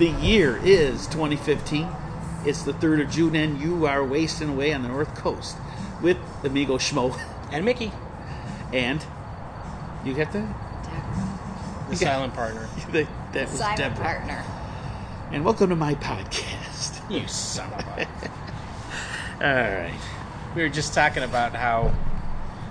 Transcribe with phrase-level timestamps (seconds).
[0.00, 1.86] The year is 2015.
[2.46, 5.58] It's the 3rd of June, and you are wasting away on the North Coast
[6.00, 7.14] with Amigo Schmo.
[7.52, 7.92] And Mickey,
[8.72, 9.04] And
[10.02, 10.54] you got that?
[11.90, 12.66] the silent partner.
[12.92, 14.02] that, that was Silent Deborah.
[14.02, 14.44] partner.
[15.32, 17.02] And welcome to my podcast.
[17.10, 18.08] You son of a.
[19.44, 20.00] All right.
[20.56, 21.92] We were just talking about how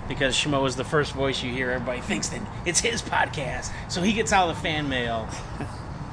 [0.08, 4.02] because Schmo is the first voice you hear, everybody thinks that it's his podcast, so
[4.02, 5.28] he gets all the fan mail.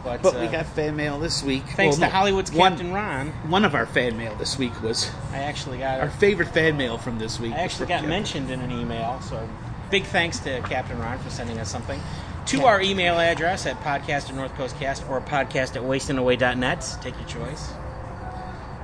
[0.08, 1.64] But, But uh, we got fan mail this week.
[1.76, 4.82] thanks Well, to no, Hollywood's one, Captain Ron, One of our fan mail this week
[4.82, 7.54] was I actually got our favorite fan mail from this week.
[7.54, 9.48] I actually got Captain- mentioned in an email, so
[9.92, 12.00] big thanks to Captain Ron for sending us something.
[12.48, 16.98] To our email address at podcast at North Coast Cast or podcast at wastingaway.net.
[17.01, 17.71] Take your choice.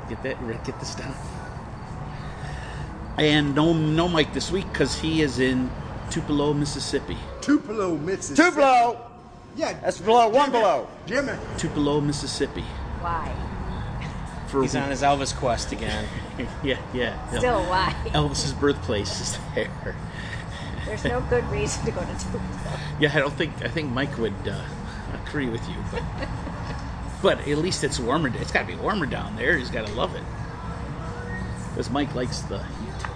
[0.09, 1.16] Get that, Rick, get this down.
[3.17, 5.72] And no, no Mike this week because he is in
[6.09, 7.17] Tupelo, Mississippi.
[7.42, 8.50] Tupelo, Mississippi.
[8.50, 9.00] Two below.
[9.55, 9.73] Yeah.
[9.80, 10.88] That's below, one Jimmy, below.
[11.05, 11.34] Jimmy.
[11.57, 12.61] Tupelo, Mississippi.
[13.02, 13.34] Why?
[14.48, 16.08] For He's on his Elvis quest again.
[16.38, 16.80] yeah, yeah.
[16.94, 17.38] yeah.
[17.38, 17.94] Still why?
[18.08, 19.95] Elvis's birthplace is there.
[20.86, 22.44] There's no good reason to go to Tupelo.
[23.00, 24.63] Yeah, I don't think I think Mike would uh,
[25.25, 26.03] agree with you, but
[27.22, 28.30] but at least it's warmer.
[28.38, 29.58] It's got to be warmer down there.
[29.58, 30.23] He's got to love it
[31.69, 33.08] because Mike likes the heat.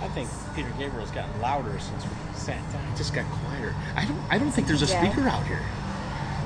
[0.00, 2.58] I think Peter Gabriel's gotten louder since we sat
[2.92, 3.74] It just got quieter.
[3.96, 4.20] I don't.
[4.30, 5.02] I don't think there's a Yeah.
[5.12, 5.60] speaker out here.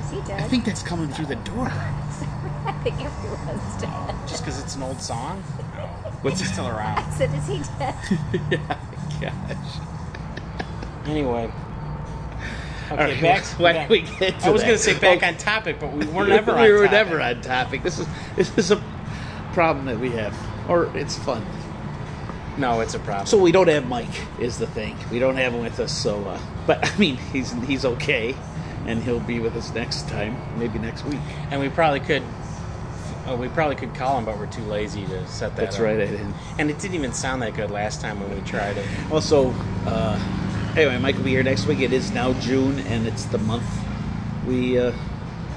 [0.03, 0.41] Is he dead?
[0.41, 1.67] I think that's coming through the door.
[2.65, 4.15] I think everyone's dead.
[4.27, 5.41] Just because it's an old song?
[6.21, 6.99] What's He's still around.
[7.05, 7.95] I said, is he dead?
[8.51, 8.77] yeah,
[9.19, 11.07] gosh.
[11.07, 11.51] Anyway.
[12.91, 15.27] Okay, right, back, why back- we get to I was going to say back Oh.
[15.27, 16.91] on topic, but we were never on we were topic.
[16.91, 17.83] never on topic.
[17.83, 18.83] This is this is a
[19.53, 20.35] problem that we have,
[20.69, 21.45] or it's fun.
[22.57, 23.25] No, it's a problem.
[23.27, 24.97] So we don't have Mike is the thing.
[25.11, 25.91] We don't have him with us.
[25.91, 28.35] So, uh, but I mean, he's he's okay,
[28.85, 31.19] and he'll be with us next time, maybe next week.
[31.49, 32.23] and we probably could.
[33.27, 35.83] Oh, we probably could call him, but we're too lazy to set that That's up.
[35.83, 36.01] right.
[36.01, 36.33] I didn't.
[36.57, 38.85] And it didn't even sound that good last time when we tried it.
[39.11, 39.51] Also,
[39.85, 41.81] uh, anyway, Mike will be here next week.
[41.81, 43.63] It is now June, and it's the month
[44.47, 44.77] we.
[44.79, 44.91] Uh,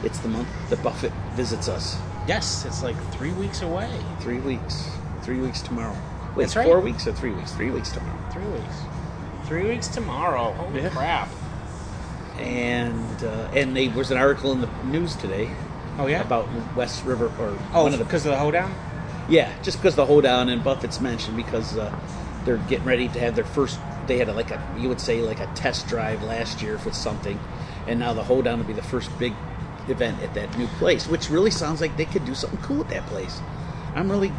[0.02, 1.96] it's the month that Buffett visits us.
[2.28, 3.90] Yes, it's like three weeks away.
[4.20, 4.90] Three weeks.
[5.22, 5.96] Three weeks tomorrow.
[6.34, 6.64] Wait, That's right.
[6.66, 7.52] four weeks or three weeks?
[7.52, 8.18] Three weeks tomorrow.
[8.30, 8.76] Three weeks.
[9.44, 10.52] Three weeks tomorrow.
[10.52, 10.88] Holy Yeah.
[10.90, 11.28] crap.
[12.38, 15.50] And uh, and there was an article in the news today
[15.98, 16.20] Oh, yeah?
[16.22, 18.74] about West River or Oh, one of the because of the hoedown?
[19.28, 21.94] Yeah, just because the hoedown and Buffett's mentioned because uh,
[22.44, 23.78] they're getting ready to have their first.
[24.06, 26.92] They had a, like a you would say like a test drive last year for
[26.92, 27.38] something,
[27.86, 29.32] and now the hoedown will be the first big
[29.88, 32.88] event at that new place, which really sounds like they could do something cool at
[32.88, 33.40] that place.
[33.94, 34.32] I'm really.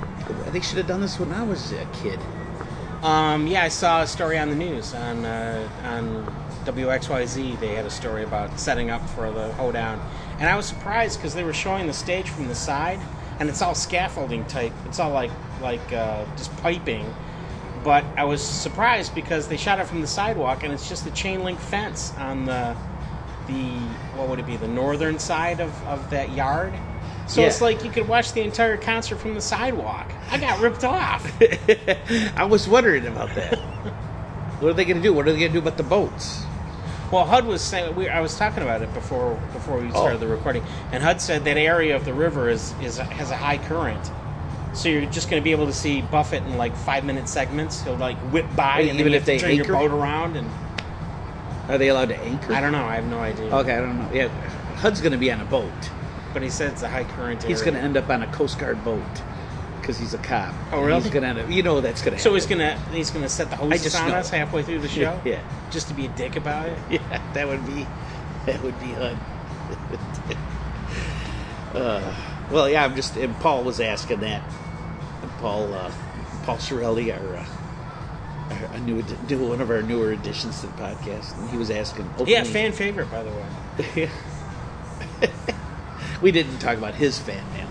[0.52, 2.20] They should have done this when I was a kid.
[3.04, 6.26] Um, yeah, I saw a story on the news on uh, on
[6.66, 7.60] WXYZ.
[7.60, 10.02] They had a story about setting up for the hoedown,
[10.40, 13.00] and I was surprised because they were showing the stage from the side,
[13.40, 14.74] and it's all scaffolding type.
[14.86, 17.06] It's all like like uh, just piping.
[17.84, 21.12] But I was surprised because they shot it from the sidewalk, and it's just a
[21.12, 22.76] chain link fence on the
[23.48, 23.78] the
[24.16, 26.74] what would it be the northern side of, of that yard.
[27.28, 27.48] So Yeah.
[27.48, 30.14] it's like you could watch the entire concert from the sidewalk.
[30.30, 31.26] I got ripped off.
[32.38, 33.58] I was wondering about that.
[34.60, 35.14] what are they going to do?
[35.14, 36.46] What are they going to do about the boats?
[37.12, 40.18] Well, HUD was saying we, I was talking about it before before we started Oh.
[40.18, 43.60] the recording, and HUD said that area of the river is is has a high
[43.60, 44.12] current,
[44.74, 47.84] so you're just going to be able to see Buffett in like five minute segments.
[47.84, 49.64] He'll like whip by, Wait, and even then if they turn anchor?
[49.66, 50.36] your boat around.
[50.36, 50.50] And
[51.70, 52.54] Are they allowed to anchor?
[52.54, 52.86] I don't know.
[52.86, 53.56] I have no idea.
[53.56, 54.10] Okay, I don't know.
[54.12, 54.28] Yeah,
[54.78, 55.72] HUD's going to be on a boat.
[56.36, 57.56] But he said it's a high current area.
[57.56, 59.02] He's going to end up on a Coast Guard boat
[59.80, 60.54] because he's a cop.
[60.74, 61.02] Oh, really?
[61.02, 61.50] He's going to end up.
[61.50, 62.22] You know that's going to.
[62.22, 64.16] So he's gonna he's gonna set the hoses just on know.
[64.16, 65.18] us halfay through the show.
[65.24, 65.42] Yeah.
[65.72, 66.78] just to be a dick about it.
[66.92, 67.88] Yeah, that would be.
[68.46, 69.18] That would be HUD.
[71.74, 72.16] uh,
[72.52, 73.16] well, yeah, I'm just.
[73.16, 74.44] And Paul was asking that.
[75.22, 75.90] And Paul, uh,
[76.44, 77.38] Paul Shirelli, our.
[77.38, 77.46] Uh,
[78.74, 82.10] a new, one of our newer additions to the podcast, and he was asking.
[82.26, 84.10] Yeah, fan favorite by the way.
[86.26, 87.70] We didn't talk about his fan mail,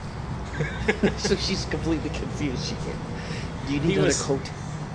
[1.18, 2.64] so she's completely confused.
[2.64, 2.96] She can't.
[3.66, 4.48] Do you need He another was- coat?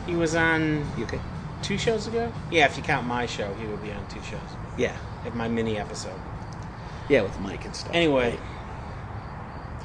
[0.05, 1.19] He was on You okay?
[1.61, 2.31] two shows ago.
[2.49, 4.39] Yeah, if you count my show, he would be on two shows.
[4.77, 4.95] Yeah,
[5.25, 6.21] Like my mini episode.
[7.09, 7.93] yeah, with Mike and stuff.
[7.93, 8.39] Anyway,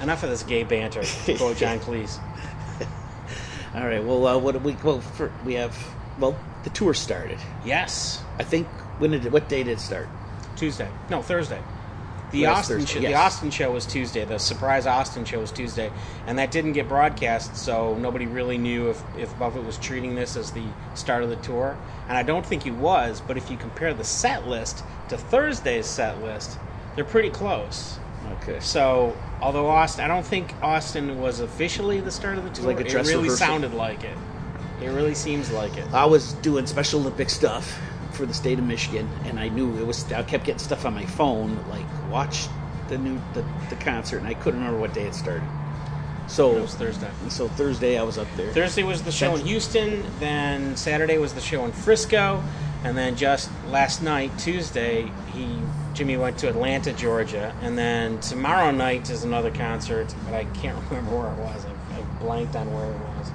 [0.00, 1.03] enough of this gay banter.
[1.37, 2.21] Go, John, please.
[3.75, 4.05] all right.
[4.05, 4.75] Well, uh, what do we?
[4.85, 5.76] Well, for, we have.
[6.17, 7.38] Well, the tour started.
[7.65, 8.69] Yes, I think
[8.99, 10.09] when did it, what day did it start?
[10.55, 10.88] Tuesday.
[11.11, 11.61] No, Thursday.
[12.34, 13.14] The Last Austin, show, the.
[13.14, 14.25] Austin show was Tuesday.
[14.25, 15.92] The surprise Austin show was Tuesday,
[16.26, 20.36] and that didn't get broadcast, so nobody really knew if, if Buffett was treating this
[20.36, 20.64] as the
[20.94, 21.78] start of the tour.
[22.08, 23.20] And I don't think he was.
[23.20, 26.58] But if you compare the set list to Thursday's set list,
[26.96, 27.98] they're pretty close.
[28.42, 28.58] Okay.
[28.58, 32.66] So, although Austin, I don't think Austin was officially the start of the tour.
[32.66, 33.37] like it really rehearsal.
[33.37, 34.19] sounded like it.
[34.82, 35.87] It really seems like it.
[35.92, 37.78] I was doing Special Olympic stuff
[38.14, 40.11] for the state of Michigan, and I knew it was.
[40.12, 42.46] I kept getting stuff on my phone, like watch
[42.88, 45.49] the new the, the concert, and I couldn't remember what day it started.
[46.26, 47.11] So It was Thursday.
[47.28, 48.50] So Thursday, I was up there.
[48.52, 52.43] Thursday was the show in Houston, then Saturday was the show in Frisco,
[52.82, 55.58] and then just last night, Tuesday, he
[55.93, 60.82] Jimmy went to Atlanta, Georgia, and then tomorrow night is another concert, but I can't
[60.90, 61.66] remember where it was.
[61.66, 63.31] I, I blanked on where it was.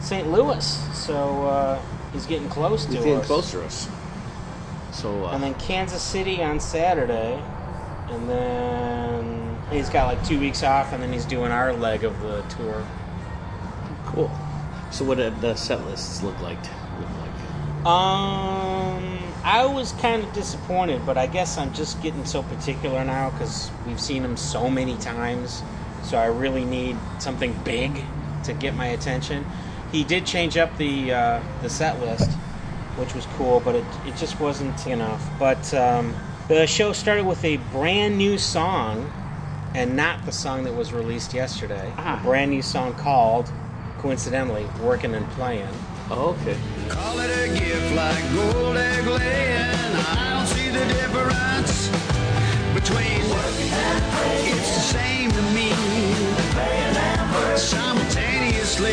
[0.00, 0.30] St.
[0.30, 0.64] Louis.
[0.94, 1.82] So uh,
[2.12, 2.94] he's getting close to us.
[2.94, 3.26] He's getting us.
[3.26, 3.88] close to us.
[4.92, 7.42] So uh, And then Kansas City on Saturday,
[8.10, 12.20] and then he's got like two weeks off, and then he's doing our leg of
[12.20, 12.84] the tour.
[14.06, 14.30] cool.
[14.90, 16.58] So what did the set lists look like?
[17.00, 17.86] Look like?
[17.86, 23.30] Um, I was kind of disappointed, but I guess I'm just getting so particular now
[23.30, 25.62] because we've seen him so many times.
[26.04, 28.04] So I really need something big
[28.44, 29.46] to get my attention.
[29.92, 32.30] He did change up the uh, the set list,
[32.96, 35.22] which was cool, but it, it just wasn't enough.
[35.38, 36.14] But um,
[36.48, 39.12] the show started with a brand new song,
[39.74, 41.92] and not the song that was released yesterday.
[41.98, 42.18] Ah.
[42.18, 43.52] A brand new song called,
[43.98, 45.68] coincidentally, "Working and Playing."
[46.10, 46.56] Oh, okay.
[46.88, 49.96] Call it a gift like gold egg laying.
[50.08, 51.88] I don't see the difference
[52.74, 53.20] between
[54.44, 55.72] it's the same to me.
[57.56, 58.92] Simultaneously,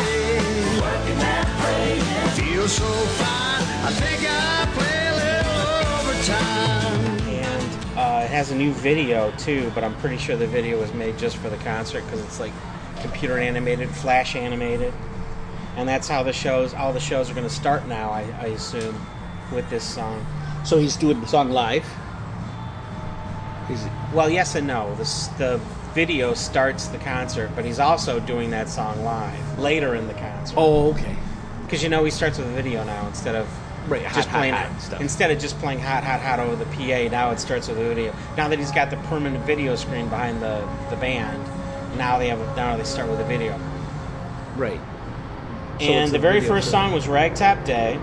[2.59, 3.63] feels so fine.
[3.85, 7.29] I think I play a little overtime.
[7.29, 9.71] and uh, it has a new video too.
[9.73, 12.51] But I'm pretty sure the video was made just for the concert because it's like
[13.00, 14.94] computer animated, flash animated,
[15.77, 16.73] and that's how the shows.
[16.73, 19.00] All the shows are going to start now, I, I assume,
[19.53, 20.25] with this song.
[20.65, 21.85] So he's doing the song live.
[23.69, 24.94] He's, Well, yes and no.
[24.95, 25.06] The
[25.38, 25.61] the
[25.94, 30.56] video starts the concert, but he's also doing that song live later in the concert.
[30.57, 31.15] oh, okay.
[31.69, 33.48] Because you know he starts with a video now instead of
[33.88, 35.01] Right, hot, just hot, playing hot stuff.
[35.01, 37.12] instead of just playing hot hot hot over the PA.
[37.12, 38.13] Now it starts with a video.
[38.38, 41.44] Now that he's got the permanent video screen behind the, the band,
[41.98, 43.60] now they have now they start with a video.
[44.57, 44.80] Right.
[45.80, 47.95] So and the very first song was Ragtop Day,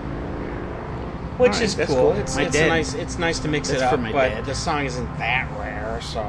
[1.37, 1.85] which Alright, is cool.
[1.85, 2.11] cool.
[2.13, 2.93] It's, it's nice.
[2.93, 4.45] It's nice to mix it up, but dad.
[4.45, 6.21] the song isn't that rare, so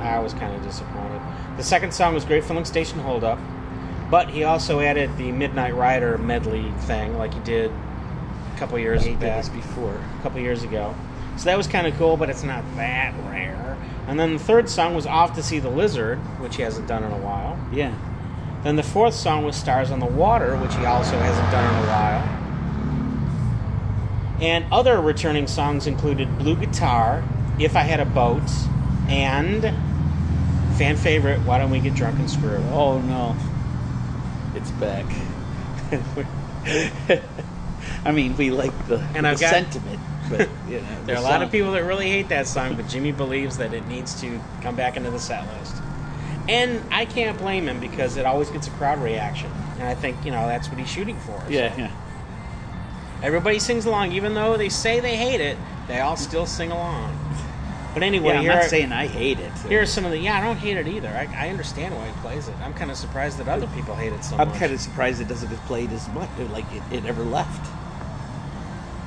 [0.00, 1.20] I was kind of disappointed.
[1.56, 3.38] The second song was Great Filling Station Hold Up,
[4.10, 9.04] but he also added the Midnight Rider medley thing, like he did a couple years
[9.04, 9.94] He did this before.
[9.94, 10.94] a couple years ago.
[11.36, 13.76] So that was kind of cool, but it's not that rare.
[14.06, 17.02] And then the third song was Off to See the Lizard, which he hasn't done
[17.02, 17.58] in a while.
[17.72, 17.94] Yeah.
[18.62, 21.84] Then the fourth song was Stars on the Water, which he also hasn't done in
[21.84, 22.22] a while.
[24.40, 27.22] And other returning songs included Blue Guitar,
[27.58, 28.42] If I Had a Boat,
[29.08, 29.62] and
[30.76, 32.62] fan favorite, Why Don't We Get Drunk and Screw?
[32.70, 33.36] Oh no.
[34.72, 35.04] Back.
[38.04, 41.20] I mean, we like the, And the I've got- sentiment, but you know, There are
[41.20, 43.86] the a lot of people that really hate that song, but Jimmy believes that it
[43.86, 45.76] needs to come back into the set list.
[46.48, 49.50] And I can't blame him because it always gets a crowd reaction.
[49.78, 51.42] And I think, you know, that's what he's shooting for.
[51.48, 51.90] Yeah, yeah.
[53.22, 55.56] Everybody sings along, even though they say they hate it,
[55.88, 57.18] they all still sing along.
[57.96, 59.50] But anyway, yeah I'm not are, saying I hate it.
[59.70, 60.18] here are some of the.
[60.18, 61.08] Yeah, I don't hate it either.
[61.08, 62.54] I, I understand why he plays it.
[62.62, 64.48] I'm kind of surprised that other people hate it so much.
[64.48, 67.72] I'm kind of surprised it doesn't get played as much, like it, it ever left.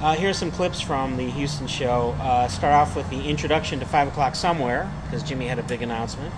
[0.01, 2.15] Uh, here's some clips from the Houston show.
[2.19, 5.83] Uh, start off with the introduction to Five O'clock Somewhere, because Jimmy had a big
[5.83, 6.33] announcement.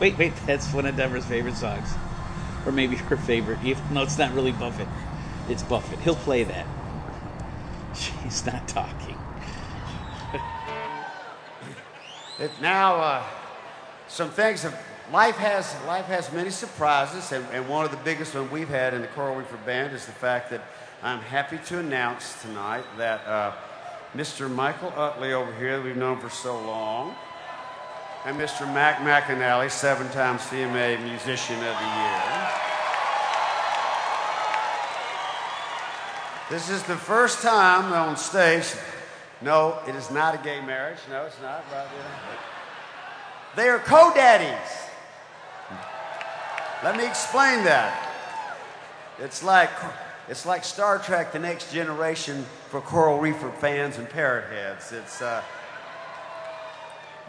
[0.00, 1.90] Wait, wait, that's one of Deborah's favorite songs,
[2.64, 3.58] or maybe her favorite.
[3.62, 4.88] If, no, it's not really Buffett.
[5.46, 5.98] It's Buffett.
[5.98, 6.66] He'll play that.
[7.94, 9.18] She's not talking.
[12.40, 13.22] It now, uh,
[14.08, 14.72] some things have,
[15.12, 18.94] life has, life has many surprises, and, and one of the biggest one we've had
[18.94, 20.62] in the Coral Reefer Band is the fact that
[21.02, 23.52] I'm happy to announce tonight that uh,
[24.16, 24.50] Mr.
[24.50, 27.14] Michael Utley over here, that we've known for so long,
[28.24, 28.62] and Mr.
[28.72, 32.50] Mac McAnally, seven-time CMA Musician of the Year.
[36.48, 38.64] This is the first time on stage.
[39.42, 40.98] No, it is not a gay marriage.
[41.08, 41.64] No, it's not.
[43.56, 44.70] They are co-daddies.
[46.84, 48.06] Let me explain that.
[49.18, 49.70] It's like
[50.28, 54.92] it's like Star Trek: The Next Generation for coral reefer fans and parrot heads.
[54.92, 55.42] It's uh,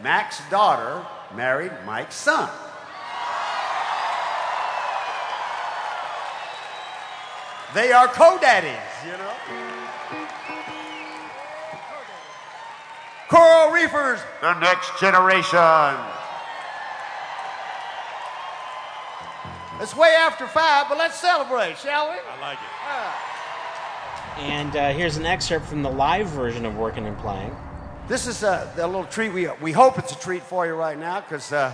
[0.02, 2.50] Mac's daughter married Mike's son.
[7.74, 9.71] They are co-daddies, you know.
[13.32, 15.58] Coral Reefers, the next generation.
[19.80, 22.18] It's way after five, but let's celebrate, shall we?
[22.18, 22.58] I like
[24.38, 24.44] it.
[24.44, 27.56] And uh, here's an excerpt from the live version of Working and Playing.
[28.10, 29.32] This is a, a little treat.
[29.32, 31.74] We, we hope it's a treat for you right now because uh,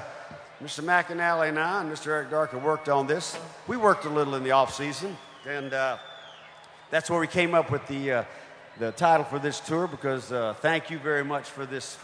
[0.63, 0.83] Mr.
[0.83, 2.09] McAnally and I and Mr.
[2.09, 3.35] Eric Darken worked on this.
[3.65, 5.97] We worked a little in the off season, and uh,
[6.91, 8.23] that's where we came up with the, uh,
[8.79, 11.97] the title for this tour because uh, thank you very much for this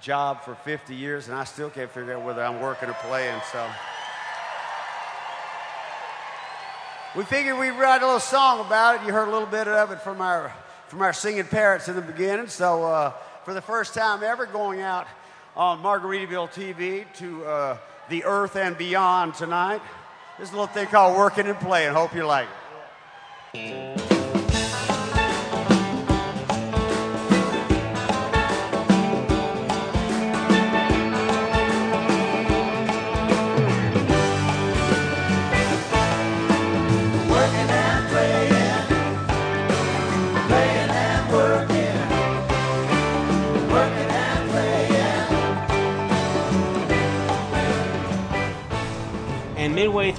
[0.00, 3.40] job for 50 years, and I still can't figure out whether I'm working or playing,
[3.52, 3.66] so.
[7.16, 9.06] We figured we'd write a little song about it.
[9.06, 10.52] You heard a little bit of it from our,
[10.88, 12.48] from our singing parrots in the beginning.
[12.48, 13.12] So, uh,
[13.44, 15.06] for the first time ever, going out
[15.56, 17.78] on Margaritaville TV to uh,
[18.10, 19.80] the earth and beyond tonight,
[20.38, 21.94] this little thing called Working and Playing.
[21.94, 22.46] Hope you like
[23.54, 24.07] it.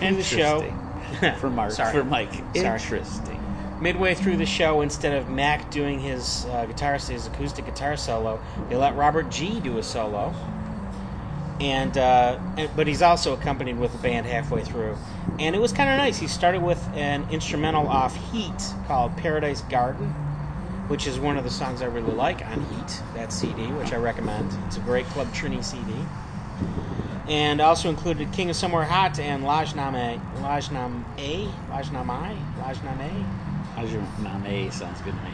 [0.01, 0.73] And the show,
[1.39, 1.91] for Mark, Sorry.
[1.91, 2.33] for Mike.
[2.33, 2.65] Sorry.
[2.65, 3.39] Interesting.
[3.81, 8.39] midway through the show, instead of Mac doing his uh, guitar, his acoustic guitar solo,
[8.69, 10.33] they let Robert G do a solo.
[11.59, 14.97] And, uh, and- but he's also accompanied with the band halfway through,
[15.39, 16.17] and it was kind of nice.
[16.17, 20.07] He started with an instrumental off Heat called "Paradise Garden,"
[20.87, 23.97] which is one of the songs I really like on Heat, that CD, which I
[23.97, 24.53] recommend.
[24.67, 26.09] It's a great Club Trini CD.
[27.29, 34.43] And also included King of Somewhere Hot and Lajname, Lajnam A, Lajnamai, Lajname.
[34.43, 35.31] Name sounds good to me.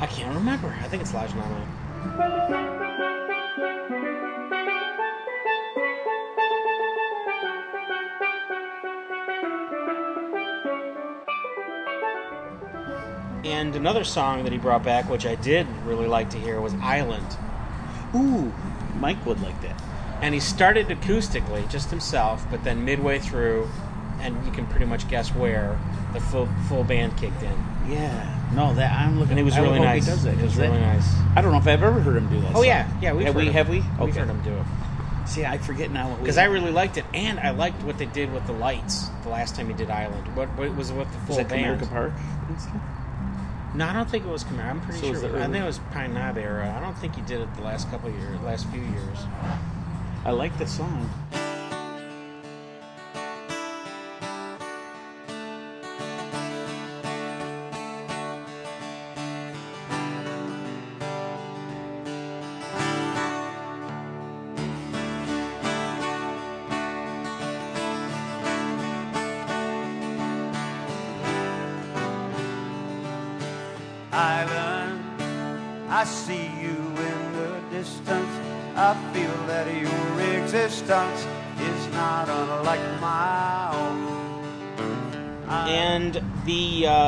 [0.00, 0.74] I can't remember.
[0.82, 1.68] I think it's Lajname.
[13.44, 16.74] And another song that he brought back, which I did really like to hear, was
[16.74, 17.36] Island.
[18.16, 18.52] Ooh,
[18.98, 19.79] Mike would like that.
[20.22, 23.68] And he started acoustically, just himself, but then midway through,
[24.20, 25.78] and you can pretty much guess where,
[26.12, 27.52] the full full band kicked in.
[27.88, 28.36] Yeah.
[28.54, 29.32] No, that I'm looking.
[29.32, 30.04] And it was I really nice.
[30.04, 31.14] He does that, It was 'cause that- really nice.
[31.36, 32.50] I don't know if I've ever heard him do that.
[32.50, 32.64] Oh song.
[32.64, 33.52] yeah, yeah, we've have heard we him.
[33.54, 33.84] have we?
[34.04, 34.66] We've heard him do it.
[35.28, 36.18] See, I forget now what.
[36.20, 39.28] Because I really liked it, and I liked what they did with the lights the
[39.28, 40.26] last time he did Island.
[40.36, 41.80] What, what was it with the full was that band?
[41.80, 42.12] Comerica Park.
[43.74, 44.64] No, I don't think it was Khmer.
[44.64, 45.12] I'm pretty So sure.
[45.12, 46.74] was it it was- I think it was Pine Knob era.
[46.76, 49.18] I don't think he did it the last couple of years, last few years.
[50.22, 51.08] I like the song.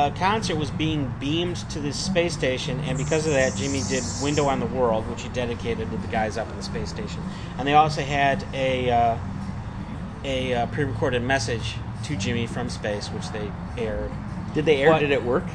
[0.03, 4.03] Uh, concert was being beamed to the space station, and because of that, Jimmy did
[4.21, 7.21] "Window on the World," which he dedicated to the guys up in the space station.
[7.57, 9.17] And they also had a uh,
[10.25, 14.11] a uh, pre-recorded message to Jimmy from space, which they aired.
[14.53, 14.99] Did they air?
[14.99, 15.45] Did it work?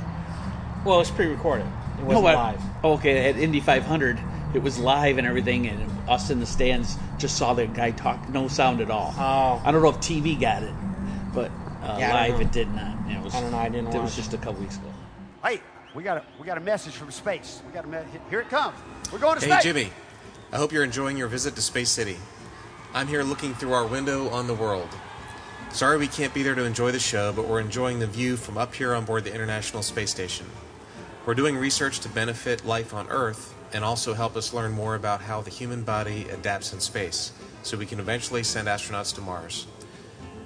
[0.84, 1.66] Well, it was pre-recorded.
[1.98, 2.62] It wasn't I- live.
[2.84, 4.20] Okay, at Indy 500,
[4.54, 8.28] it was live and everything, and us in the stands just saw the guy talk,
[8.30, 9.12] no sound at all.
[9.18, 9.60] Oh.
[9.64, 10.74] I don't know if TV got it,
[11.34, 11.50] but
[11.82, 12.97] uh, Yeah, live it did not.
[13.08, 14.92] Yeah, it was, I don't know, I didn't It was just a couple weeks ago.
[15.44, 15.60] Hey,
[15.94, 17.62] we got a we got a message from space.
[17.66, 17.98] We got a me-
[18.28, 18.76] here it comes.
[19.12, 19.64] We're going to Hey, space.
[19.64, 19.92] Hey, Jimmy.
[20.52, 22.16] I hope you're enjoying your visit to Space City.
[22.94, 24.88] I'm here looking through our window on the world.
[25.70, 28.56] Sorry we can't be there to enjoy the show, but we're enjoying the view from
[28.56, 30.46] up here on board the International Space Station.
[31.26, 35.20] We're doing research to benefit life on Earth and also help us learn more about
[35.20, 39.66] how the human body adapts in space so we can eventually send astronauts to Mars.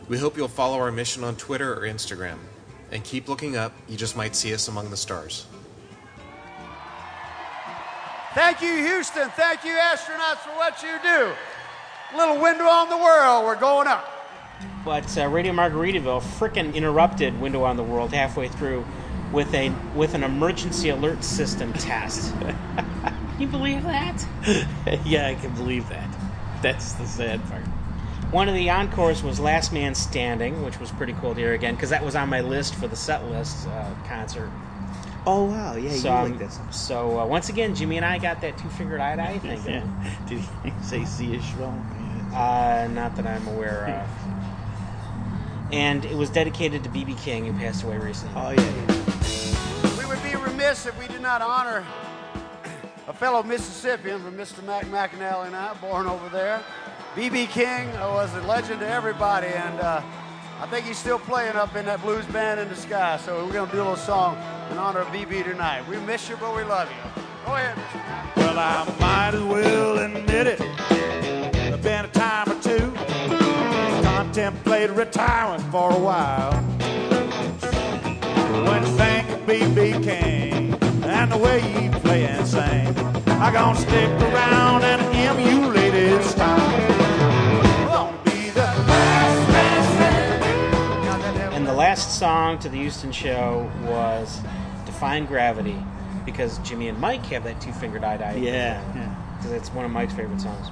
[0.09, 2.39] We hope you'll follow our mission on Twitter or Instagram.
[2.93, 5.47] And keep looking up, you just might see us among the stars.
[8.35, 9.31] Thank you, Houston.
[9.31, 11.33] Thank you, astronauts, for what you do.
[12.17, 13.45] Little window on the world.
[13.45, 14.09] We're going up.
[14.85, 18.85] But uh, Radio Margaritaville frickin' interrupted Window on the World halfway through
[19.33, 22.33] with a with an emergency alert system test.
[22.41, 24.25] Can you believe that?
[25.05, 26.09] yeah, I can believe that.
[26.63, 27.65] That's the sad part.
[28.33, 31.75] One of the encores was Last Man Standing, which was pretty cool to hear again
[31.75, 34.51] because that was on my list for the set list uh, concert.
[35.27, 36.73] Oh wow, yeah, so you um, like that song.
[36.73, 39.63] so uh, once again, Jimmy and I got that two fingered eye to eye thing.
[39.67, 39.87] Yeah.
[40.27, 41.75] Did he say see a show?
[42.35, 44.09] Uh, not that I'm aware of.
[45.71, 48.35] And it was dedicated to BB King, who passed away recently.
[48.35, 49.99] Oh yeah.
[49.99, 51.85] We would be remiss if we did not honor
[53.09, 54.65] a fellow Mississippian from Mr.
[54.65, 56.63] Mac McAnally and I, born over there.
[57.15, 57.47] B.B.
[57.49, 60.01] King was a legend to everybody, and uh,
[60.63, 63.19] I think he's still playing up in that blues band in the sky.
[63.19, 64.39] So we're going to do a little song
[64.71, 65.43] in honor of B.B.
[65.43, 65.87] tonight.
[65.87, 67.23] We miss you, but we love you.
[67.45, 67.77] Go ahead,
[68.35, 70.59] Well, I might as well admit it.
[71.53, 72.93] There's been a time or two.
[74.03, 76.55] Contemplated retiring for a while.
[78.65, 80.03] When think of B.B.
[80.03, 85.62] King and the way he play and sing, I gonna stick around and emulate
[91.93, 94.41] last song to the Houston show was
[94.87, 95.77] Defying Gravity,
[96.25, 98.37] because Jimmy and Mike have that two fingered eye to eye.
[98.37, 98.81] Yeah.
[98.95, 99.15] yeah.
[99.37, 100.69] Because it's one of Mike's favorite songs.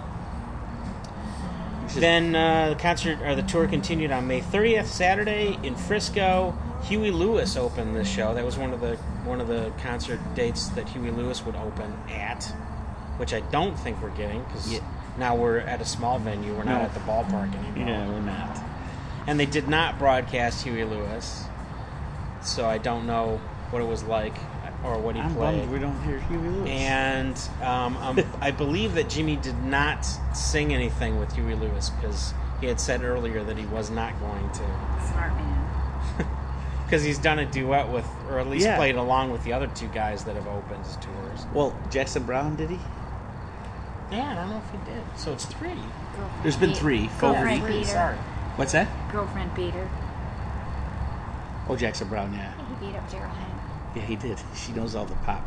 [1.94, 6.56] Then uh, the concert or the tour continued on May 30th, Saturday in Frisco.
[6.84, 8.32] Huey Lewis opened the show.
[8.32, 8.96] That was one of the
[9.26, 12.44] one of the concert dates that Huey Lewis would open at,
[13.18, 14.80] which I don't think we're getting because Yeah.
[15.18, 16.54] now we're at a small venue.
[16.54, 16.84] We're not No.
[16.86, 17.88] at the ballpark anymore.
[17.90, 18.69] Yeah, we're not.
[19.26, 21.44] And they did not broadcast Huey Lewis,
[22.42, 24.34] so I don't know what it was like
[24.84, 25.60] or what he I'm played.
[25.60, 26.68] bummed we don't hear Huey Lewis.
[26.68, 32.34] And um, um, I believe that Jimmy did not sing anything with Huey Lewis because
[32.60, 34.62] he had said earlier that he was not going to.
[35.12, 35.66] Smart man.
[36.86, 38.74] Because he's done a duet with, or at least Yeah.
[38.74, 41.46] played along with the other two guys that have opened his tours.
[41.54, 42.80] well, Jackson Browne did he?
[44.10, 45.04] Yeah, I don't know if he did.
[45.16, 45.68] So it's three.
[46.16, 47.08] Girlfriend There's been three.
[47.20, 47.84] Girlfriend Fogerty.
[47.84, 48.16] Sorry.
[48.56, 48.88] What's that?
[49.12, 49.88] Girlfriend beater.
[51.68, 52.32] Oh, Jackson Browne.
[52.34, 53.60] Yeah, He beat up Daryl Hannah.
[53.94, 54.38] yeah, he did.
[54.54, 55.44] She knows all the pop,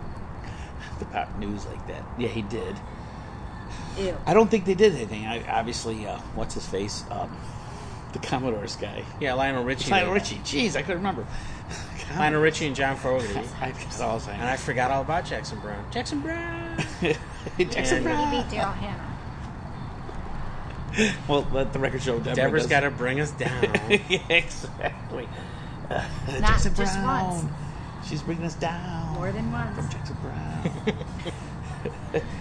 [1.00, 2.04] the pop news like that.
[2.18, 2.76] Yeah, he did.
[3.98, 4.16] Ew.
[4.26, 5.26] I don't think they did anything.
[5.26, 7.04] I, obviously, uh, what's his face?
[7.12, 7.36] Um,
[8.14, 9.04] the Commodore's guy.
[9.20, 9.92] Yeah, Lionel Richie.
[9.92, 10.22] Lionel did.
[10.22, 10.38] Richie.
[10.38, 11.26] Jeez, I couldn't remember.
[12.18, 13.34] Lionel Richie and John Fogerty.
[13.62, 14.44] I forgot all the And.
[14.44, 15.86] I forgot all about Jackson Browne.
[15.92, 16.78] Jackson Brown!
[17.58, 18.32] Jackson And- Brown.
[18.32, 19.13] He beat Daryl Hannah.
[21.28, 22.18] Well, let the record show.
[22.20, 23.64] Deborah Deborah's does- got to bring us down.
[24.10, 25.28] yeah, exactly.
[25.90, 26.06] Uh,
[26.40, 27.36] Not Jackson just Brown.
[27.46, 27.52] once.
[28.08, 29.14] She's bringing us down.
[29.16, 29.94] More than From once.
[29.94, 32.22] Jackson Browne.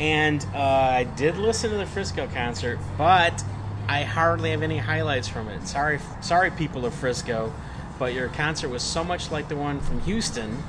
[0.00, 3.44] And uh, I did listen to the Frisco concert, but
[3.86, 5.68] I hardly have any highlights from it.
[5.68, 7.52] Sorry, sorry, people of Frisco,
[7.98, 10.62] but your concert was so much like the one from Houston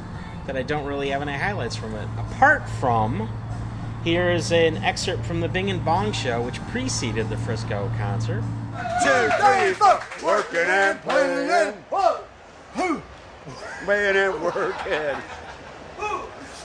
[0.48, 2.10] that I don't really have any highlights from it.
[2.18, 3.30] Apart from,
[4.04, 8.44] here is an excerpt from the Bing and Bong show, which preceded the Frisco concert.
[9.04, 10.00] Two, three, four.
[10.24, 11.74] Working and playing.
[13.86, 15.18] Playing and working.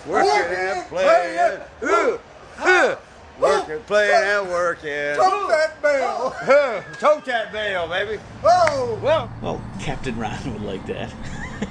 [0.06, 1.60] Working and playing.
[1.82, 2.20] Ooh,
[2.56, 2.96] huh.
[3.40, 5.16] Working, playing and working.
[5.16, 6.30] Tote that bell.
[6.38, 6.80] Huh.
[6.98, 8.20] Tote that bell, baby.
[8.44, 11.12] Oh, Well, well, Captain Ron would like that.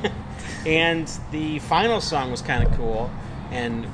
[0.66, 3.12] And the final song was kind of cool,
[3.52, 3.86] and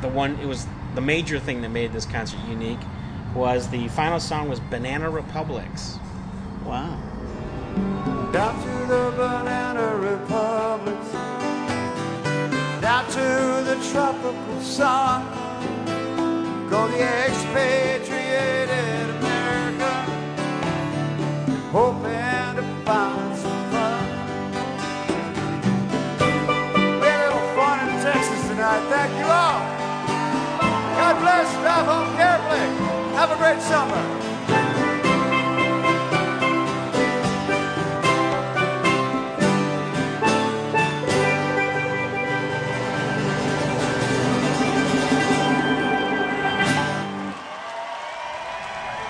[0.00, 2.80] the one it was the major thing that made this concert unique
[3.34, 5.98] was the final song was Banana Republics.
[6.64, 6.98] Wow.
[8.32, 10.98] down to the banana republic.
[12.80, 15.24] Down to the tropical sun.
[16.68, 19.92] Go the expatriated America.
[21.72, 24.04] Hoping to find some fun.
[27.00, 28.82] We had a little fun in Texas tonight.
[28.90, 29.67] Thank you all.
[31.08, 31.50] God bless.
[31.62, 32.58] Drive home carefully.
[33.16, 33.96] Have a great summer.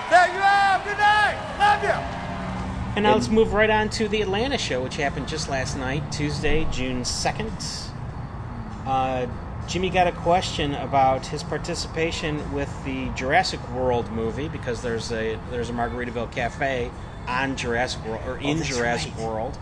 [0.07, 0.79] Thank you all.
[0.85, 1.37] Good night.
[1.59, 1.89] Love you.
[2.95, 6.09] And now let's move right on to the Atlanta show, which happened just last night,
[6.13, 7.89] Tuesday, June 2nd.
[8.85, 9.27] Uh,
[9.69, 15.37] Jimmy got a question about his participation with the Jurassic World movie because there's a
[15.51, 16.89] there's a Margaritaville cafe
[17.27, 19.27] on Jurassic World or in that's Jurassic right.
[19.27, 19.59] World,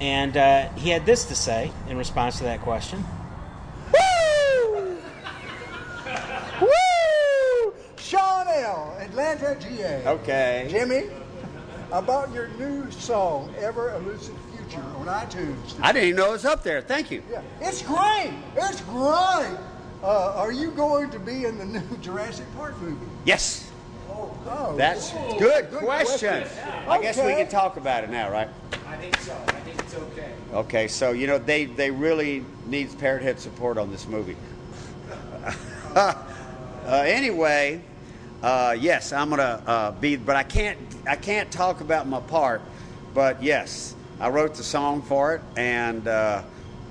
[0.00, 3.04] and uh, he had this to say in response to that question.
[3.92, 4.96] Woo!
[6.62, 7.74] Woo!
[7.98, 10.02] Sean L., Atlanta, GA.
[10.06, 10.66] Okay.
[10.70, 11.10] Jimmy,
[11.90, 14.34] about your new song, Ever Elusive
[14.72, 15.78] Future, on iTunes.
[15.80, 16.80] I didn't even know it was up there.
[16.80, 17.22] Thank you.
[17.30, 18.32] Yeah, it's great.
[18.56, 19.58] It's great.
[20.02, 23.06] Uh, are you going to be in the new Jurassic Park movie?
[23.24, 23.70] Yes.
[24.08, 26.44] Oh, That's good question.
[26.88, 28.48] I guess we can talk about it now, right?
[28.86, 29.34] I think so.
[29.48, 30.32] I think it's okay.
[30.52, 34.36] Okay, so you know they they really need Parrot Head support on this movie.
[35.94, 36.14] uh,
[36.86, 37.80] anyway,
[38.42, 42.60] uh, yes, I'm gonna uh, be, but I can't I can't talk about my part.
[43.14, 46.42] But yes, I wrote the song for it, and uh,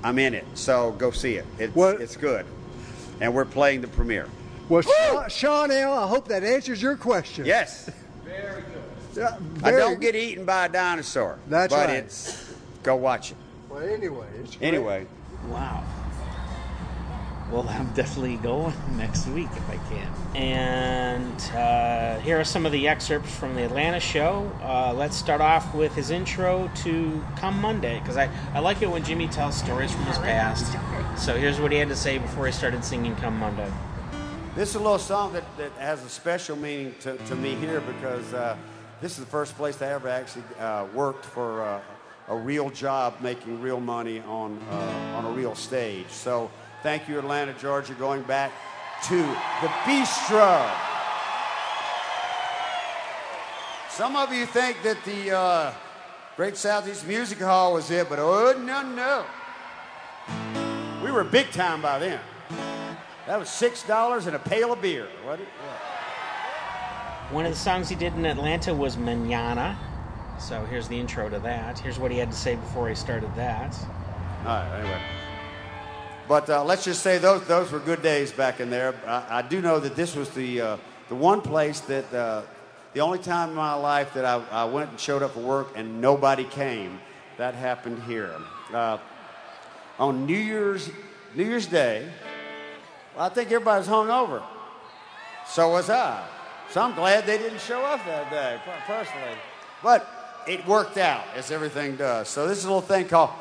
[0.04, 0.44] I'm in it.
[0.54, 1.46] So go see it.
[1.58, 2.44] It's What- it's good,
[3.20, 4.28] and we're playing the premiere.
[4.68, 7.44] Well, Sean, Sean L., I hope that answers your question.
[7.44, 7.90] Yes,
[9.14, 11.38] Yeah, I very don't get eaten by a dinosaur.
[11.48, 11.96] That's but right.
[11.96, 13.36] it's go watch it.
[13.68, 14.68] Well, anyway, it's great.
[14.68, 15.06] Anyway.
[15.48, 15.84] Wow.
[17.52, 20.08] Well, I'm definitely going next week if I can.
[20.34, 24.50] And uh, here are some of the excerpts from the Atlanta show.
[24.62, 28.90] Uh, let's start off with his intro to Come Monday, because I, I like it
[28.90, 30.72] when Jimmy tells stories from his past.
[31.22, 33.70] So here's what he had to say before he started singing Come Monday.
[34.54, 37.82] This is a little song that, that has a special meaning to, to me here
[37.82, 38.56] because uh,
[39.02, 41.80] this is the first place I ever actually uh, worked for uh,
[42.28, 46.08] a real job making real money on, uh, on a real stage.
[46.08, 46.50] So
[46.82, 48.52] thank you, Atlanta, Georgia, going back
[49.04, 50.70] to the Bistro.
[53.90, 55.72] Some of you think that the uh,
[56.36, 59.24] Great Southeast Music Hall was it, but oh, no, no.
[61.04, 62.20] We were big time by then.
[63.26, 65.06] That was six dollars and a pail of beer.
[65.24, 65.38] What?
[67.30, 69.78] One of the songs he did in Atlanta was Manana.
[70.38, 71.78] So here's the intro to that.
[71.78, 73.76] Here's what he had to say before he started that.
[74.40, 74.80] All right.
[74.80, 75.00] Anyway,
[76.32, 78.94] but uh, let's just say those those were good days back in there.
[79.06, 80.76] I, I do know that this was the uh,
[81.10, 82.40] the one place that uh,
[82.94, 85.72] the only time in my life that I, I went and showed up for work
[85.76, 87.00] and nobody came.
[87.36, 88.34] That happened here
[88.72, 88.96] uh,
[89.98, 90.88] on New Year's
[91.34, 92.08] New Year's Day.
[93.14, 94.42] Well, I think everybody was hungover.
[95.46, 96.26] So was I.
[96.70, 99.36] So I'm glad they didn't show up that day, personally.
[99.82, 100.08] But
[100.48, 102.30] it worked out, as everything does.
[102.30, 103.32] So this is a little thing called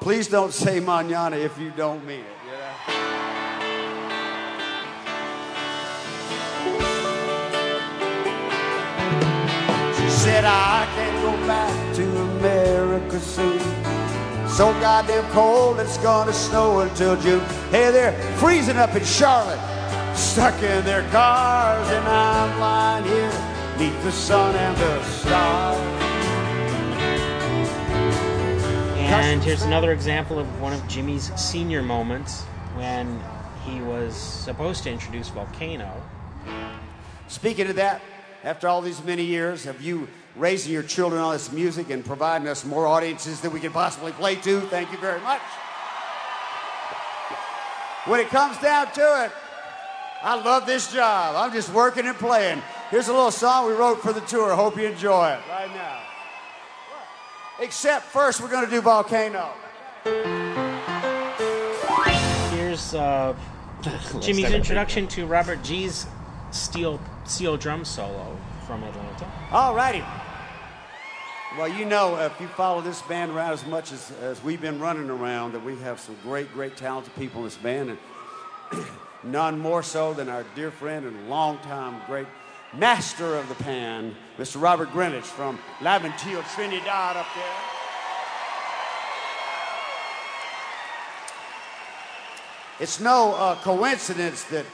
[0.00, 2.35] Please Don't Say Manana If You Don't Mean It.
[10.26, 13.60] Said, I can't go back to America soon.
[14.48, 17.38] So goddamn cold, it's gonna snow until June.
[17.70, 19.60] Hey, they're freezing up in Charlotte,
[20.16, 23.30] stuck in their cars, and I'm lying here
[23.78, 25.78] neath the sun and the stars.
[28.96, 32.42] And here's another example of one of Jimmy's senior moments
[32.74, 33.22] when
[33.64, 36.02] he was supposed to introduce Volcano.
[37.28, 38.02] Speaking of that,
[38.46, 40.06] after all these many years of you
[40.36, 44.12] raising your children on this music and providing us more audiences that we can possibly
[44.12, 45.40] play to, thank you very much.
[48.04, 49.32] When it comes down to it,
[50.22, 51.34] I love this job.
[51.34, 52.62] I'm just working and playing.
[52.88, 54.54] Here's a little song we wrote for the tour.
[54.54, 56.02] Hope you enjoy it right now.
[57.58, 59.50] Except first, we're going to do Volcano.
[62.54, 63.34] Here's uh,
[64.20, 66.06] Jimmy's introduction to Robert G's
[66.52, 68.36] steel steel drum solo
[68.66, 69.30] from Atlanta.
[69.50, 70.02] All righty.
[71.56, 74.78] Well, you know, if you follow this band around as much as, as we've been
[74.78, 77.90] running around, that we have some great, great talented people in this band,
[78.72, 78.84] and
[79.24, 82.26] none more so than our dear friend and longtime great
[82.74, 84.60] master of the pan, Mr.
[84.60, 87.44] Robert Greenidge from Laventille, Trinidad, up there.
[92.78, 94.66] It's no uh, coincidence that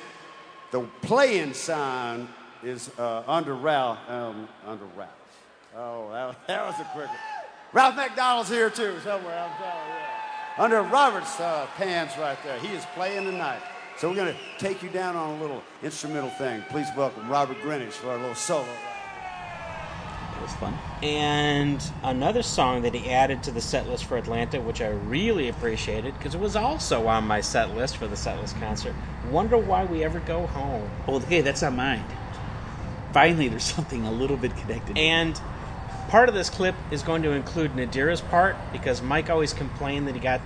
[0.73, 2.29] the playing sign
[2.63, 3.99] is uh, under Ralph.
[4.09, 5.11] Um, under Ralph.
[5.77, 7.17] Oh, that, that was a quick one.
[7.73, 9.39] Ralph McDonald's here too, somewhere.
[9.39, 10.03] I'm telling you.
[10.59, 12.59] Under Robert's uh, pants right there.
[12.59, 13.63] He is playing tonight.
[13.97, 16.63] So we're going to take you down on a little instrumental thing.
[16.69, 18.65] Please welcome Robert Greenidge for a little solo.
[18.65, 20.75] That was fun.
[21.03, 25.49] And another song that he added to the set list for Atlanta, which I really
[25.49, 28.95] appreciated because it was also on my set list for the set list concert.
[29.31, 30.91] Wonder why we ever go home.
[31.07, 32.05] Oh, okay, that's on mine.
[33.13, 34.97] Finally, there's something a little bit connected.
[34.97, 35.41] And
[36.09, 40.15] part of this clip is going to include Nadirah's part because Mike always complained that
[40.15, 40.41] he got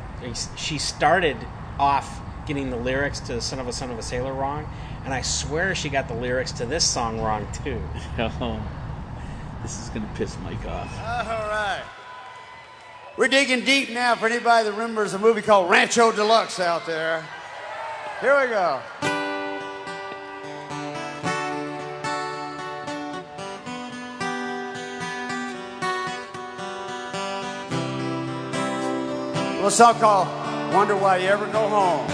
[0.56, 1.36] she started
[1.78, 4.68] off getting the lyrics to "Son of a Son of a Sailor" wrong,
[5.04, 7.82] and I swear she got the lyrics to this song wrong too.
[8.18, 8.60] Oh,
[9.62, 10.92] this is gonna piss Mike off.
[11.00, 11.82] All right.
[13.16, 17.24] We're digging deep now for anybody that remembers a movie called Rancho Deluxe out there.
[18.20, 19.15] Here we go.
[29.66, 30.26] Well, some call
[30.72, 32.06] wonder why you ever go home.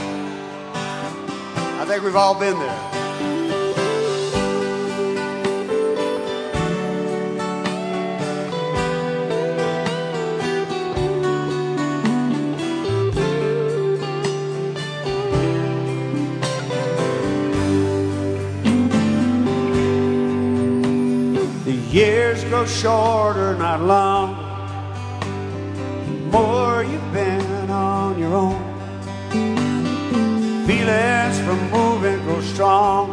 [0.74, 2.88] I think we've all been there.
[21.92, 24.41] years grow shorter, not long.
[28.32, 28.60] Own.
[30.66, 33.06] Feelings from moving grow strong.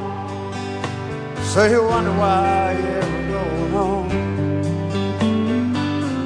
[1.43, 3.43] So you wonder why you ever go
[3.75, 4.09] home.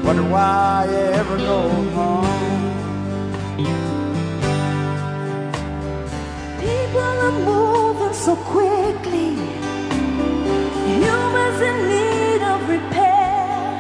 [0.05, 1.59] Wonder why you ever go
[1.97, 2.43] home.
[6.59, 9.29] People are moving so quickly.
[11.03, 13.79] Humans in need of repair.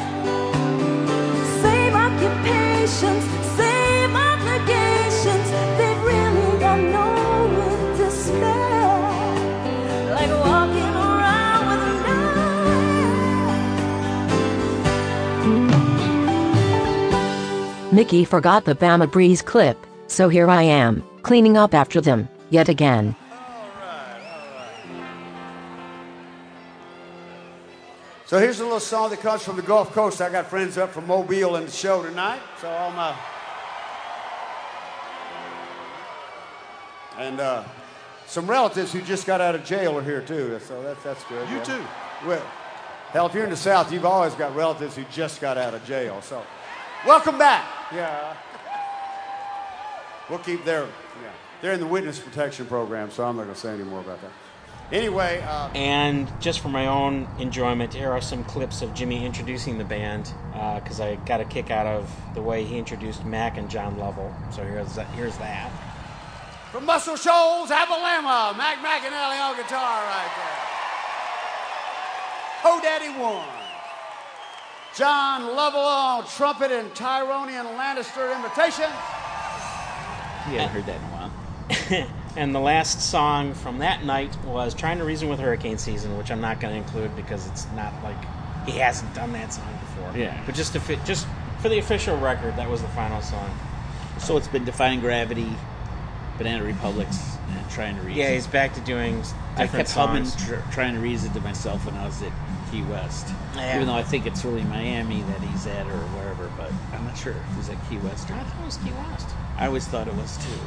[1.61, 3.23] Same occupations,
[17.93, 19.77] Mickey forgot the Bama Breeze clip,
[20.07, 23.15] so here I am, cleaning up after them, yet again.
[28.25, 30.21] So here's a little song that comes from the Gulf Coast.
[30.21, 32.41] I got friends up from Mobile in the show tonight.
[32.59, 33.15] So all my
[37.19, 37.63] and uh,
[38.25, 40.59] some relatives who just got out of jail are here too.
[40.65, 41.47] So that's that's good.
[41.47, 41.63] You yeah.
[41.63, 41.83] too.
[42.25, 42.45] Well,
[43.11, 45.85] hell, if you're in the South, you've always got relatives who just got out of
[45.85, 46.23] jail.
[46.23, 46.41] So
[47.05, 47.82] welcome back.
[47.93, 48.35] Yeah.
[50.29, 51.31] We'll keep their yeah.
[51.61, 54.21] They're in the witness protection program, so I'm not going to say any more about
[54.21, 54.31] that.
[54.91, 55.41] Anyway.
[55.47, 59.83] Uh, And just for my own enjoyment, here are some clips of Jimmy introducing the
[59.85, 63.97] band because I got a kick out of the way he introduced Mac and John
[63.97, 64.33] Lovell.
[64.51, 65.07] So here's that.
[65.09, 65.71] Here's that.
[66.71, 70.59] From Muscle Shoals, Alabama, Mac McAnally on guitar right there.
[72.65, 73.62] Oh, Daddy One.
[74.95, 78.89] John Lovell on trumpet and Tyronian Lannister invitation.
[80.51, 82.07] You haven't heard that in a while.
[82.35, 86.31] And the last song from that night was "Trying to Reason with Hurricane Season," which
[86.31, 88.17] I'm not going to include because it's not like
[88.65, 90.17] he hasn't done that song before.
[90.19, 90.41] Yeah.
[90.43, 91.27] But just to fit, just
[91.59, 93.55] for the official record, that was the final song.
[94.17, 95.47] So it's been Defying Gravity,
[96.39, 97.19] Banana Republics,
[97.51, 98.19] and Trying to Reason.
[98.19, 101.39] Yeah, he's back to doing s- I different kept humming, tr- trying to reason to
[101.41, 102.31] myself when I was at
[102.73, 103.27] Key West.
[103.55, 103.75] Yeah.
[103.75, 107.15] Even though I think it's really Miami that he's at or wherever, but I'm not
[107.15, 109.29] sure if he's at Key West or I thought it was Key West.
[109.57, 110.59] I always thought it was too.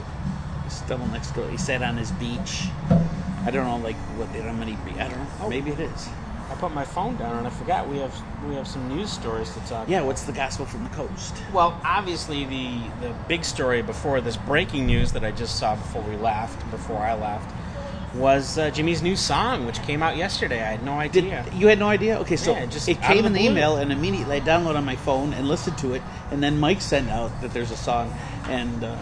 [0.63, 1.51] He's still next door.
[1.51, 2.69] He sat on his beach.
[3.45, 4.29] I don't know, like what?
[4.29, 4.79] How many?
[5.01, 5.27] I don't know.
[5.43, 5.49] Oh.
[5.49, 6.09] Maybe it is.
[6.49, 8.15] I put my phone down and I forgot we have
[8.49, 9.89] we have some news stories to talk.
[9.89, 10.03] Yeah.
[10.03, 11.35] What's the gospel from the coast?
[11.53, 16.03] Well, obviously the the big story before this breaking news that I just saw before
[16.03, 17.53] we left, before I left,
[18.15, 20.63] was uh, Jimmy's new song, which came out yesterday.
[20.63, 21.45] I had no Did idea.
[21.55, 22.19] you had no idea?
[22.21, 23.51] Okay, so Yeah, just it came in the blue.
[23.51, 26.81] email, and immediately I downloaded on my phone and listened to it, and then Mike
[26.81, 28.13] sent out that there's a song,
[28.49, 28.97] and uh,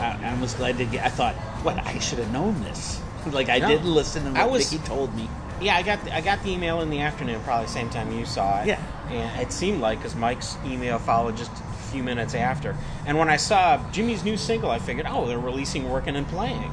[0.00, 1.04] I, I was glad to get.
[1.04, 1.78] I thought, what?
[1.78, 2.99] I should have known this.
[3.32, 3.68] Like I No.
[3.68, 5.28] did listen to I what was- Vicky told me.
[5.60, 8.10] Yeah, I got the, I got the email in the afternoon, probably the same time
[8.12, 8.66] you saw it.
[8.68, 8.80] Yeah.
[9.10, 12.74] and it seemed like because Mike's email followed just a few minutes after.
[13.04, 16.72] And when I saw Jimmy's new single, I figured, oh, they're releasing "Working and Playing."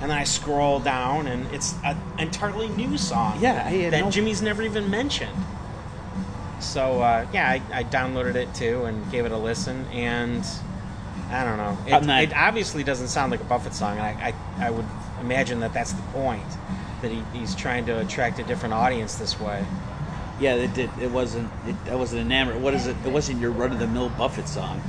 [0.00, 3.38] And then I scroll down, and it's an entirely new song.
[3.40, 5.36] Yeah, I that no- Jimmy's never even mentioned.
[6.60, 10.44] So uh, yeah, I, I downloaded it too and gave it a listen, and
[11.30, 11.76] I don't know.
[11.86, 14.86] It, not- it obviously doesn't sound like a Buffett song, and I, I, I would
[15.22, 16.46] imagine that that's the point,
[17.00, 19.64] that he, he's trying to attract a different audience this way.
[20.40, 20.90] Yeah, it did.
[21.00, 21.50] It wasn't.
[21.66, 22.60] It, I wasn't enamored.
[22.60, 22.96] What is it?
[23.06, 24.82] It wasn't your run of the mill Buffett song.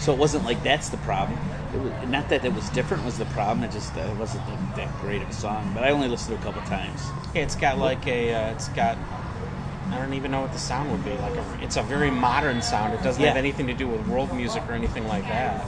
[0.00, 1.38] So it wasn't like that's the problem.
[1.74, 3.62] It was, not that it was different was the problem.
[3.62, 5.70] It just uh, it wasn't that, that great of a song.
[5.74, 7.02] But I only listened to it a couple times.
[7.34, 8.96] Yeah, it's got like a, uh, it's got,
[9.90, 11.12] I don't even know what the sound would be.
[11.12, 12.94] Like a, it's a very modern sound.
[12.94, 15.64] It doesn't have anything to do with world music or anything like that.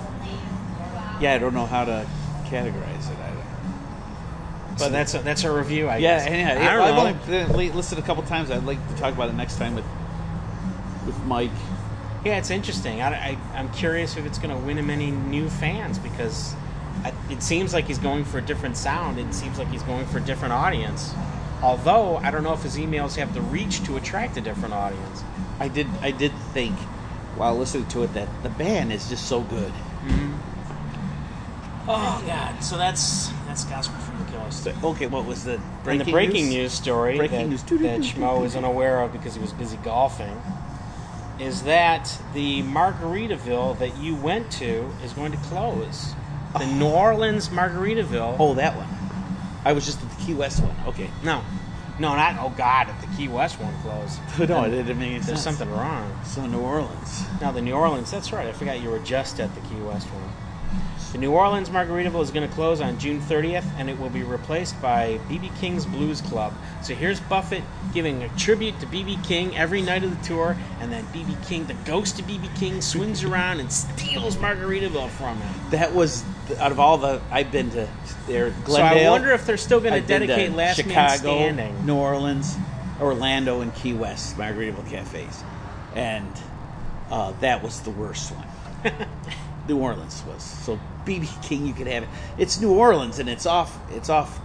[1.21, 2.07] Yeah, I don't know how to
[2.47, 3.19] categorize it.
[3.19, 3.32] I
[4.79, 4.93] don't.
[4.93, 5.89] That's a, that's a review.
[5.89, 6.31] I yeah, guess.
[6.31, 6.71] yeah.
[6.71, 7.47] I don't I've know.
[7.53, 8.51] only listened a couple times.
[8.51, 9.85] I'd like to talk about it next time with
[11.07, 11.51] with Mike.
[12.25, 13.03] Yeah, it's interesting.
[13.03, 16.55] I, I, I'm curious if it's going to win him any new fans because
[17.05, 19.19] I, it seems like he's going for a different sound.
[19.19, 21.15] It seems like he's going for a different audience.
[21.63, 25.25] Although I don't know if his emails have the reach to attract a different audience.
[25.59, 25.87] I did.
[26.01, 26.77] I did think
[27.37, 29.73] while listening to it that the band is just so good.
[29.73, 30.53] Mm-hmm.
[31.89, 32.63] Oh God!
[32.63, 34.22] So that's that's gospel from
[34.67, 36.55] Okay, what was the and breaking the breaking news?
[36.55, 37.81] news, story Breaking that, news.
[37.81, 40.41] that Schmo is unaware of because he was busy golfing
[41.43, 46.15] is that the Margaritaville that you went to is going to close.
[46.53, 46.75] The oh.
[46.75, 48.37] New Orleans Margaritaville.
[48.39, 48.89] Oh, that one.
[49.65, 50.75] I was just at the Key West one.
[50.87, 51.11] Okay.
[51.25, 51.43] No,
[51.99, 54.21] no, not oh God at the Key West one closed.
[54.49, 55.43] no, it didn't make There's sense.
[55.43, 56.21] something wrong.
[56.25, 57.25] So New Orleans.
[57.41, 58.11] Now the New Orleans.
[58.11, 58.47] That's right.
[58.47, 60.33] I forgot you were just at the Key West one.
[61.13, 64.23] The New Orleans Margaritaville is going to close on June 30th, and it will be
[64.23, 66.55] replaced by BB King's Blues Club.
[66.83, 70.91] So here's Buffett giving a tribute to BB King every night of the tour, and
[70.91, 75.71] then BB King, the ghost of BB King, swings around and steals Margaritaville from him.
[75.71, 76.25] That was
[76.59, 77.89] out of all the I've been to
[78.27, 78.55] there.
[78.67, 81.55] So I wonder if they're still going to I've been to dedicate Last Chicago, Man
[81.57, 81.87] Standing.
[81.87, 82.57] New Orleans,
[83.03, 85.45] Orlando, and Key West Margaritaville cafes,
[85.95, 86.33] and
[87.11, 88.97] uh, that was the worst one.
[89.73, 91.67] New Orleans was so BB King.
[91.67, 92.09] You could have it.
[92.37, 93.79] It's New Orleans, and it's off.
[93.93, 94.39] It's off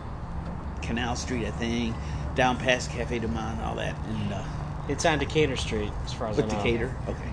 [0.82, 1.96] Canal Street, I think,
[2.36, 4.44] down past Cafe Du Monde, all that, and uh,
[4.88, 6.48] It's on Decatur Street, as far as I know.
[6.48, 6.96] Decatur.
[7.10, 7.32] Okay.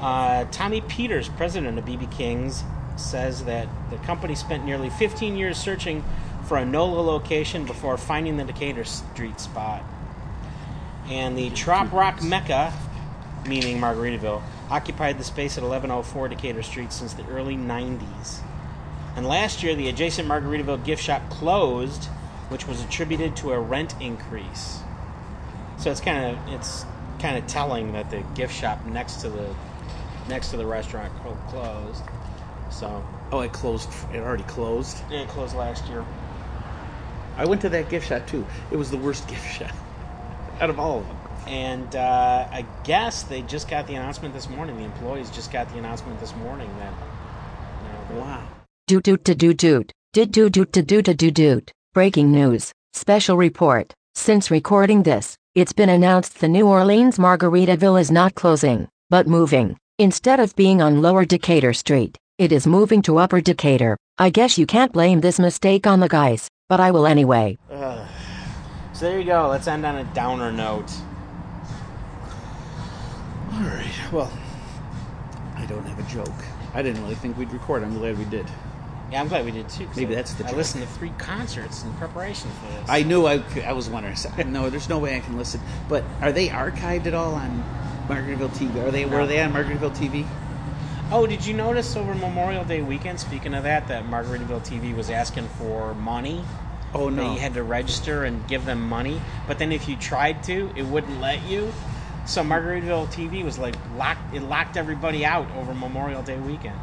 [0.00, 2.64] Uh, Tommy Peters, president of BB King's,
[2.96, 6.04] says that the company spent nearly 15 years searching
[6.46, 9.84] for a NOLA location before finding the Decatur Street spot.
[11.08, 12.72] And the Trop Rock Mecca,
[13.46, 18.40] meaning Margaritaville, occupied the space at 1104 Decatur Street since the early 90s.
[19.16, 22.04] And last year, the adjacent Margaritaville gift shop closed,
[22.48, 24.80] which was attributed to a rent increase.
[25.78, 26.84] So it's kind of it's
[27.18, 29.54] kind of telling that the gift shop next to the
[30.28, 31.12] next to the restaurant
[31.48, 32.02] closed.
[32.70, 33.88] So Oh, it closed.
[34.12, 34.98] It already closed.
[35.10, 36.04] yeah, it closed last year.
[37.36, 38.46] I went to that gift shop too.
[38.70, 39.74] It was the worst gift shop
[40.60, 41.16] out of all of them.
[41.46, 44.76] And uh, I guess they just got the announcement this morning.
[44.76, 46.92] The employees just got the announcement this morning that
[48.10, 48.48] you know, Wow.
[48.86, 49.92] Doot doot to doot doot.
[50.12, 51.72] Did doot doot to doot to doot doot.
[51.92, 52.72] Breaking news.
[52.92, 53.92] Special report.
[54.14, 59.76] Since recording this, it's been announced the New Orleans Margaritaville is not closing, but moving.
[59.98, 63.96] Instead of being on Lower Decatur Street, it is moving to Upper Decatur.
[64.18, 67.58] I guess you can't blame this mistake on the guys, but I will anyway.
[67.70, 68.06] So
[69.00, 69.48] there you go.
[69.48, 70.92] Let's end on a downer note.
[73.54, 74.12] All right.
[74.12, 74.32] Well,
[75.56, 76.44] I don't have a joke.
[76.74, 77.84] I didn't really think we'd record.
[77.84, 78.50] I'm glad we did.
[79.12, 79.86] Yeah, I'm glad we did too.
[79.86, 80.56] 'cause Maybe I- that's the I joke.
[80.56, 82.88] listened to three concerts in preparation for this.
[82.88, 83.42] I knew I.
[83.72, 84.16] was wondering.
[84.46, 85.60] No, there's no way I can listen.
[85.88, 87.62] But are they archived at all on
[88.08, 88.80] Margaritaville TV?
[88.80, 89.04] Are they?
[89.04, 89.26] Were No.
[89.26, 90.26] they on Margaritaville TV?
[91.12, 93.20] Oh, did you notice over Memorial Day weekend?
[93.20, 96.44] Speaking of that, that Margaritaville TV was asking for money.
[96.92, 97.32] Oh That no.
[97.34, 100.86] you had to register and give them money, but then if you tried to, it
[100.86, 101.72] wouldn't let you.
[102.26, 104.34] So Margaritaville TV was like locked.
[104.34, 106.78] It locked everybody out over Memorial Day weekend.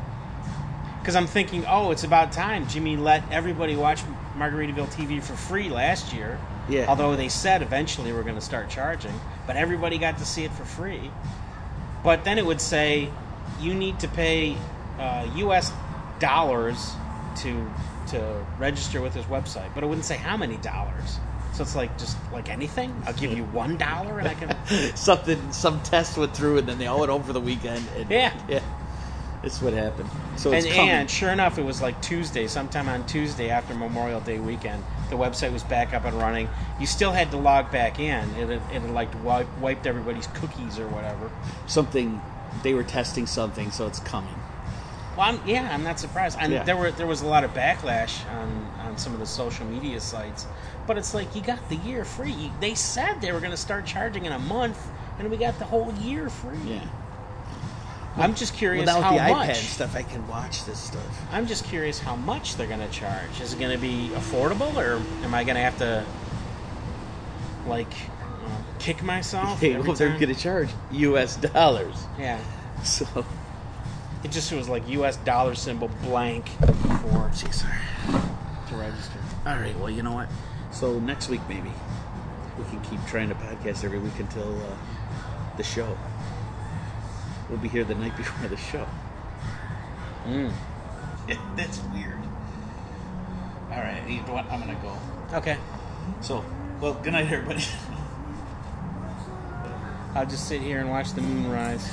[1.00, 4.02] Because I'm thinking, oh, it's about time Jimmy let everybody watch
[4.38, 6.40] Margaritaville TV for free last year.
[6.70, 6.86] Yeah.
[6.88, 9.14] Although they said eventually we're going to start charging,
[9.48, 11.10] but everybody got to see it for free.
[12.04, 13.10] But then it would say
[13.60, 14.56] you need to pay
[15.00, 15.72] uh, U.S.
[16.20, 16.94] dollars
[17.38, 17.72] to
[18.10, 21.18] to register with this website, but it wouldn't say how many dollars.
[21.54, 22.94] So it's like just like anything.
[23.06, 24.56] I'll give you one dollar and I can.
[24.96, 25.52] Something.
[25.52, 27.84] Some test went through, and then they all went over the weekend.
[27.98, 28.34] And, Yeah.
[28.48, 28.62] Yeah.
[29.42, 30.08] This is what happened.
[30.36, 34.38] So and, and sure enough, it was like Tuesday, sometime on Tuesday after Memorial Day
[34.40, 34.84] weekend.
[35.10, 36.48] The website was back up and running.
[36.80, 38.30] You still had to log back in.
[38.36, 41.30] It had, it had like wipe, wiped everybody's cookies or whatever.
[41.66, 42.22] something.
[42.64, 44.36] They were testing something, so it's coming.
[45.18, 46.38] Well, I'm, yeah, I'm not surprised.
[46.40, 46.64] And Yeah.
[46.64, 50.00] there were there was a lot of backlash on, on some of the social media
[50.00, 50.46] sites,
[50.88, 52.52] but it's like you got the year free.
[52.60, 54.80] They said they were going to start charging in a month,
[55.20, 56.58] and we got the whole year free.
[56.66, 56.88] Yeah.
[58.18, 59.48] I'm just curious Without how the much.
[59.48, 61.22] iPad and stuff, I can watch this stuff.
[61.32, 63.40] I'm just curious how much they're going to charge.
[63.40, 66.06] Is it going to be affordable, or am I going to have to
[67.68, 67.88] like
[68.22, 69.60] uh, kick myself?
[69.62, 71.38] Hey, every well, they're going to charge U.S.
[71.38, 71.96] dollars.
[72.20, 72.40] Yeah,
[72.84, 73.06] So,
[74.24, 75.16] it just was like U.S.
[75.18, 77.22] dollar symbol blank for
[78.72, 79.20] to register.
[79.46, 79.78] All right.
[79.80, 80.30] Well, you know what?
[80.72, 81.72] So next week maybe
[82.58, 84.76] we can keep trying to podcast every week until uh,
[85.58, 85.98] the show.
[87.50, 88.88] We'll be here the night before the show.
[90.26, 90.52] Mm.
[91.56, 92.20] That's weird.
[93.72, 94.04] All right.
[94.08, 94.46] You know what?
[94.52, 94.98] I'm gonna go.
[95.38, 95.58] Okay,
[96.20, 96.44] So,
[96.82, 97.64] well, good night, everybody.
[100.16, 101.90] I'll just sit here and watch the moon rise.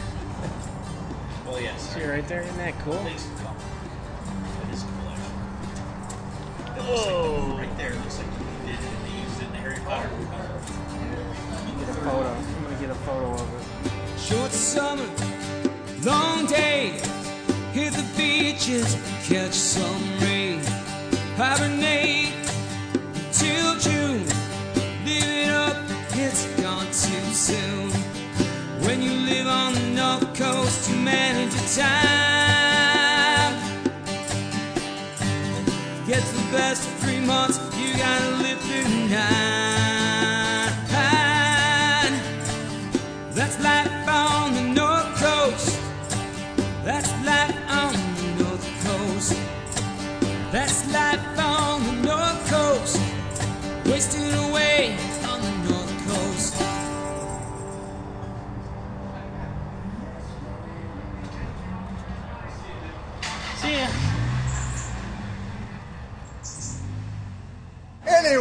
[1.47, 1.95] well, yes.
[1.95, 2.95] See right there, isn't that cool?
[2.95, 3.63] Thanks for coming.
[4.61, 5.37] That is cool, actually.
[6.75, 7.93] It looks like the, moon right there.
[7.93, 8.28] It looks like
[9.89, 9.97] Get
[11.89, 12.29] a photo.
[12.29, 14.21] I'm gonna get a photo of it.
[14.21, 15.09] Short summer,
[16.05, 17.01] long day.
[17.73, 20.61] Hit the beaches, catch some rain.
[21.39, 22.35] Hibernate
[23.33, 24.27] till June.
[25.07, 25.77] Live it up,
[26.13, 27.91] it's gone too soon.
[28.85, 33.55] When you live on the north coast, you manage your time.
[36.07, 39.48] Gets the best of three months, you gotta live through nine.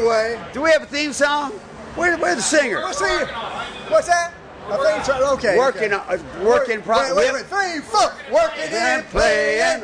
[0.09, 1.51] Anyway, Do we have a theme song?
[1.95, 2.81] Where, where's the singer?
[2.81, 4.33] what's what's that?
[4.69, 5.33] I think so.
[5.33, 5.57] Okay.
[5.57, 6.15] Working, okay.
[6.15, 7.45] uh, working, pro- Wait, wait, wait.
[7.45, 8.13] Three, four.
[8.31, 9.83] Working and playing.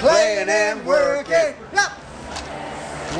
[0.00, 1.54] Playing and working.
[1.72, 1.92] Yep.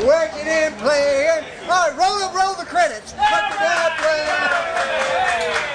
[0.04, 1.44] Working and playing.
[1.64, 3.12] All right, roll, roll the credits.
[3.14, 5.68] Working and playing.